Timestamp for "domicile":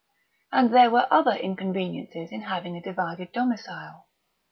3.33-4.07